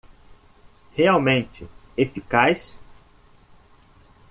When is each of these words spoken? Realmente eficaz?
Realmente 0.95 1.69
eficaz? 1.95 2.75